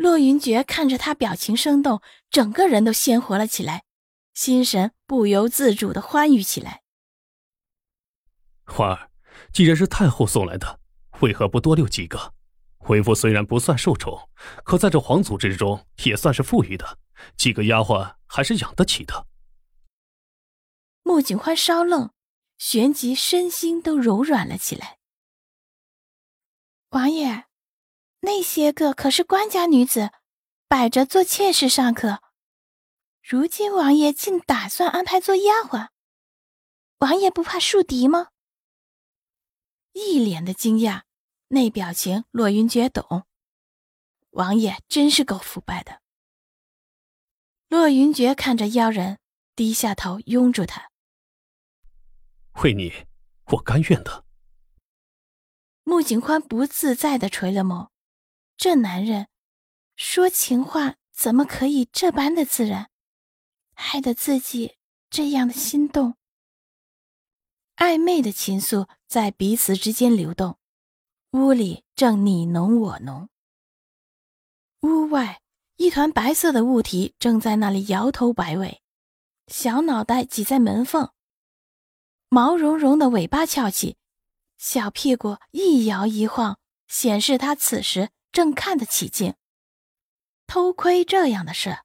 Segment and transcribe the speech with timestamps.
[0.00, 2.00] 骆云珏看着他表情生动，
[2.30, 3.84] 整个人都鲜活了起来，
[4.32, 6.80] 心神不由自主的欢愉起来。
[8.64, 9.10] 花儿，
[9.52, 10.80] 既然是太后送来的，
[11.20, 12.32] 为何不多留几个？
[12.88, 14.30] 为父虽然不算受宠，
[14.64, 16.98] 可在这皇族之中也算是富裕的，
[17.36, 19.26] 几个丫鬟还是养得起的。
[21.02, 22.10] 穆景欢稍愣，
[22.56, 24.96] 旋即身心都柔软了起来。
[26.88, 27.49] 王爷。
[28.20, 30.10] 那些个可是官家女子，
[30.68, 32.22] 摆着做妾室尚可。
[33.22, 35.88] 如今王爷竟打算安排做丫鬟，
[36.98, 38.28] 王爷不怕树敌吗？
[39.92, 41.02] 一脸的惊讶，
[41.48, 43.26] 那表情洛云珏懂。
[44.30, 46.00] 王爷真是够腐败的。
[47.68, 49.18] 洛云珏看着妖人，
[49.56, 50.90] 低下头拥住他。
[52.62, 53.06] 为你，
[53.52, 54.24] 我甘愿的。
[55.84, 57.88] 穆景欢不自在的垂了眸。
[58.60, 59.28] 这男人
[59.96, 62.90] 说情话怎么可以这般的自然，
[63.72, 64.76] 害得自己
[65.08, 66.16] 这样的心动？
[67.76, 70.58] 暧昧的情愫在彼此之间流动，
[71.30, 73.30] 屋里正你侬我侬。
[74.80, 75.40] 屋外
[75.76, 78.82] 一团白色的物体正在那里摇头摆尾，
[79.46, 81.10] 小脑袋挤在门缝，
[82.28, 83.96] 毛茸茸的尾巴翘起，
[84.58, 86.58] 小屁股一摇一晃，
[86.88, 88.10] 显示他此时。
[88.32, 89.34] 正看得起劲，
[90.46, 91.80] 偷窥这样的事，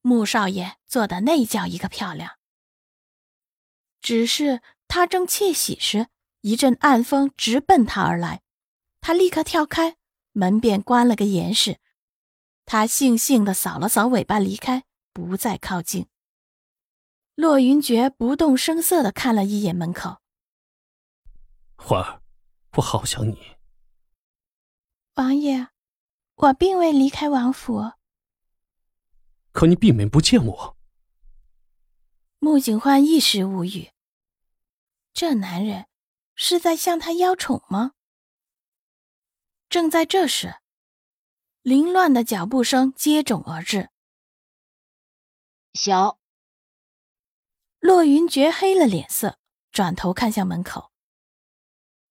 [0.00, 2.38] 穆少爷做的那叫一个漂亮。
[4.00, 6.08] 只是他正窃喜时，
[6.40, 8.42] 一阵暗风直奔他而来，
[9.00, 9.96] 他立刻跳开，
[10.32, 11.78] 门便关了个严实。
[12.64, 16.08] 他悻悻地扫了扫尾巴，离开，不再靠近。
[17.34, 20.20] 洛云珏不动声色地看了一眼门口，
[21.76, 22.22] 花儿，
[22.76, 23.56] 我好想你，
[25.14, 25.71] 王爷。
[26.34, 27.92] 我并未离开王府，
[29.52, 30.76] 可你闭门不见我。
[32.40, 33.92] 穆景欢一时无语，
[35.12, 35.86] 这男人
[36.34, 37.92] 是在向他邀宠吗？
[39.68, 40.56] 正在这时，
[41.60, 43.90] 凌乱的脚步声接踵而至。
[45.74, 46.18] 小
[47.78, 49.38] 洛云珏黑了脸色，
[49.70, 50.90] 转头看向门口。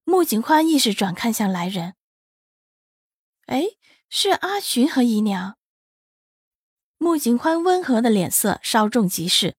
[0.05, 1.95] 穆景欢亦是转看向来人。
[3.47, 3.65] 哎。
[4.13, 5.57] 是阿寻和姨娘。
[6.97, 9.55] 穆景欢温和的脸色稍纵即逝，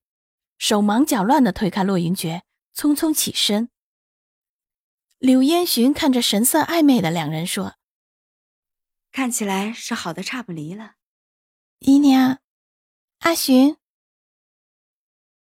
[0.58, 2.42] 手忙脚乱的推开洛云珏，
[2.76, 3.70] 匆匆起身。
[5.16, 7.76] 柳烟寻看着神色暧昧的两人说
[9.10, 10.96] ：“看起来是好的差不离了。”
[11.80, 12.40] 姨娘，
[13.20, 13.78] 阿寻。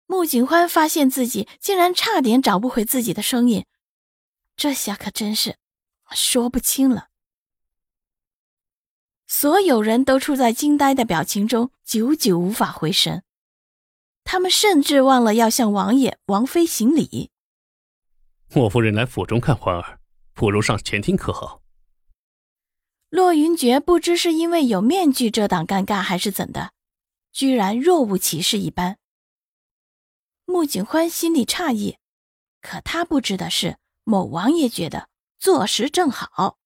[0.04, 3.64] 穆景欢发现自己竟然差点找不回自己的声音，
[4.54, 5.56] 这下可真是
[6.10, 7.08] 说不清了。
[9.30, 13.22] 所有人都处在惊呆的表情中，久久无法回神。
[14.24, 17.30] 他们甚至忘了要向王爷、王妃行礼。
[18.54, 20.00] 莫夫人来府中看欢儿，
[20.32, 21.62] 不如上前厅可好？
[23.10, 26.72] 洛云珏不知是因为有面具遮挡尴尬，还是怎的，
[27.30, 28.98] 居然若无其事一般。
[30.46, 31.98] 穆景欢心里诧异，
[32.62, 36.56] 可他不知的是，某王爷觉得坐实正好。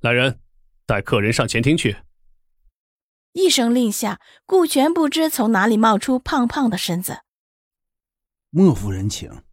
[0.00, 0.40] 来人。
[0.90, 1.98] 带客人上前厅去。
[3.30, 7.20] 一声令下，顾全不知从哪里冒出胖胖的身子。
[8.50, 9.44] 莫夫人，请。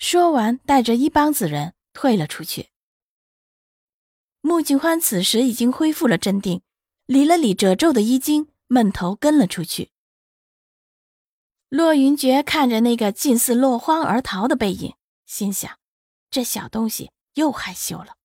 [0.00, 2.70] 说完，带着一帮子人退了出去。
[4.40, 6.62] 穆景欢此时已经恢复了镇定，
[7.06, 9.92] 理了理褶皱的衣襟，闷头跟了出去。
[11.68, 14.96] 骆云珏看着那个近似落荒而逃的背影，
[15.26, 15.78] 心想：
[16.28, 18.16] 这小东西又害羞了。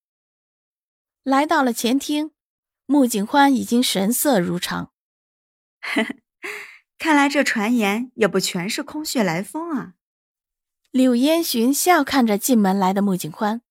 [1.23, 2.31] 来到了前厅，
[2.91, 4.91] 穆景欢已经神色如常。
[6.97, 9.93] 看来这传言也不全是空穴来风啊！
[10.91, 13.61] 柳烟寻笑看着进门来的穆景欢，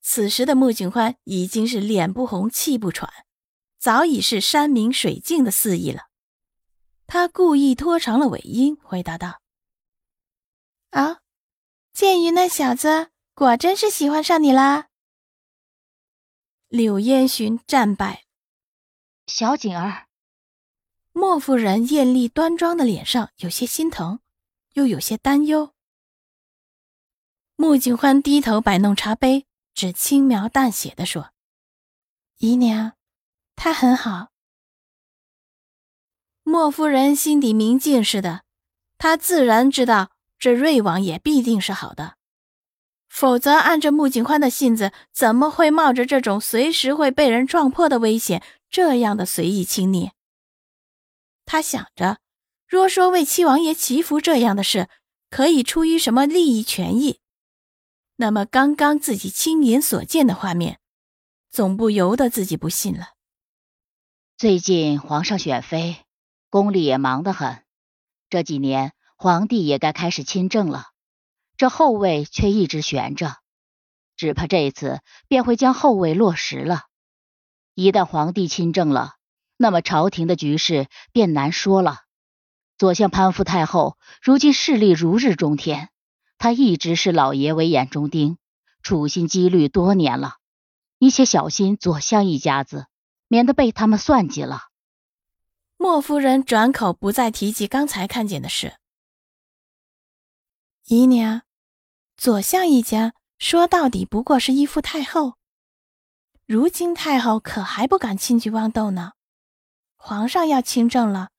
[0.00, 3.12] 此时的穆景欢已经是脸不红气不喘，
[3.78, 6.04] 早已是山明水净的肆意了。
[7.06, 9.42] 他故意拖长了尾音，回答道
[10.92, 11.18] ：“啊，
[11.92, 14.88] 剑云那小子果真是喜欢上你啦？”
[16.68, 18.24] 柳烟寻战败，
[19.38, 20.08] 小锦儿。
[21.12, 24.18] 莫夫人艳丽端庄的脸上有些心疼，
[24.72, 25.72] 又有些担忧。
[27.54, 31.30] 穆景欢低头摆弄茶杯，只轻描淡写的说
[32.38, 32.94] ：“姨娘，
[33.54, 34.30] 他很好。”
[36.42, 38.42] 莫夫人心底明镜似的，
[38.96, 40.10] 她自然知道
[40.40, 42.17] 这瑞王爷必定是好的，
[43.08, 50.12] 否则按着穆景欢的性子，怎么会冒着这种随时会被人撞破的危险，这样的随意亲昵？
[51.44, 52.18] 他想着，
[52.66, 54.88] 若说为七王爷祈福这样的事，
[55.30, 57.20] 可以出于什么利益权益？
[58.16, 60.80] 那么，刚刚自己亲眼所见的画面，
[61.50, 63.10] 总不由得自己不信了。
[64.36, 65.96] 最近皇上选妃，
[66.50, 67.62] 宫里也忙得很。
[68.28, 70.88] 这几年皇帝也该开始亲政了，
[71.58, 73.36] 这后位却一直悬着，
[74.16, 76.84] 只怕这次便会将后位落实了。
[77.74, 79.16] 一旦皇帝亲政了，
[79.56, 81.98] 那么朝廷的局势便难说了。
[82.78, 85.90] 左相攀附太后，如今势力如日中天。
[86.38, 88.38] 他一直是老爷为眼中钉，
[88.80, 90.36] 处心积虑多年了。
[90.98, 92.86] 你且小心左相一家子，
[93.26, 94.68] 免得被他们算计了。
[95.76, 98.78] 莫夫人转口不再提及刚才看见的事。
[100.86, 101.42] 姨娘，
[102.18, 105.34] 左相一家说到底不过是依附太后，
[106.46, 109.12] 如今太后可还不敢轻举妄动呢。
[109.94, 111.30] 皇上要亲政了，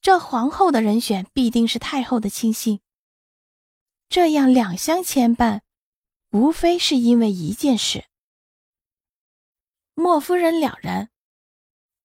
[0.00, 2.80] 这皇后的人选必定是太后的亲信。
[4.08, 5.62] 这样两相牵绊，
[6.30, 8.04] 无非是因为一件事。
[9.94, 11.10] 莫夫人了然，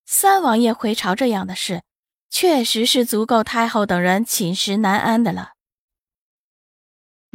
[0.07, 1.83] 三王爷回朝这样的事，
[2.31, 5.56] 确实是足够太后等人寝食难安的了。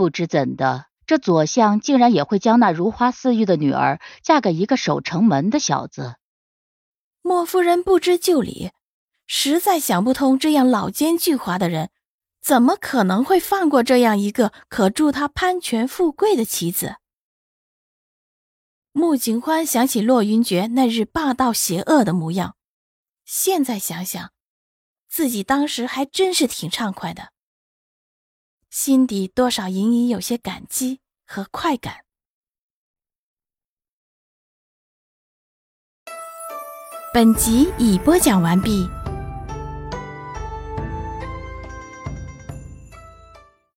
[0.02, 6.16] 不知怎的，这左相竟然也会将那如花似玉的女儿嫁给一个守城门的小子。
[7.22, 8.72] 莫夫人不知就里，
[9.28, 11.90] 实在想不通这样老奸巨猾的人。
[12.40, 16.96] 怎么可能会放过这样一个可助他攀权富贵的妻子？
[18.90, 22.56] 穆景欢想起洛云珏那日霸道邪恶的模样，
[23.24, 24.32] 现在想想，
[25.08, 27.28] 自己当时还真是挺畅快的，
[28.72, 32.06] 心底多少隐隐有些感激和快感。
[37.12, 38.88] 本集已播讲完毕。